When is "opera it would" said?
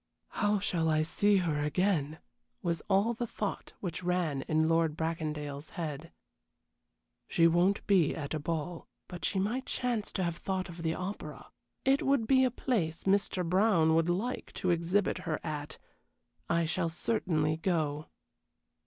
10.95-12.25